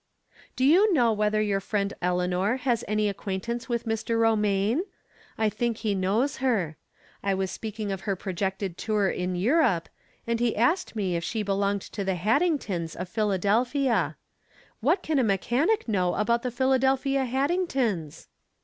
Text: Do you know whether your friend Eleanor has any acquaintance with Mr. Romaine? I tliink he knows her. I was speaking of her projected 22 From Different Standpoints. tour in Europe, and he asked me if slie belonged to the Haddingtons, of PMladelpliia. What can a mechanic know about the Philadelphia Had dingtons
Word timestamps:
Do 0.55 0.65
you 0.65 0.91
know 0.95 1.13
whether 1.13 1.39
your 1.39 1.59
friend 1.59 1.93
Eleanor 2.01 2.57
has 2.57 2.83
any 2.87 3.07
acquaintance 3.07 3.69
with 3.69 3.85
Mr. 3.85 4.19
Romaine? 4.19 4.81
I 5.37 5.47
tliink 5.47 5.77
he 5.77 5.93
knows 5.93 6.37
her. 6.37 6.75
I 7.21 7.35
was 7.35 7.51
speaking 7.51 7.91
of 7.91 8.01
her 8.01 8.15
projected 8.15 8.79
22 8.79 8.91
From 8.91 8.95
Different 8.95 9.15
Standpoints. 9.15 9.43
tour 9.45 9.55
in 9.55 9.63
Europe, 9.63 9.89
and 10.25 10.39
he 10.39 10.57
asked 10.57 10.95
me 10.95 11.15
if 11.15 11.23
slie 11.23 11.45
belonged 11.45 11.81
to 11.83 12.03
the 12.03 12.15
Haddingtons, 12.15 12.95
of 12.95 13.13
PMladelpliia. 13.13 14.15
What 14.79 15.03
can 15.03 15.19
a 15.19 15.23
mechanic 15.23 15.87
know 15.87 16.15
about 16.15 16.41
the 16.41 16.49
Philadelphia 16.49 17.25
Had 17.25 17.51
dingtons 17.51 18.25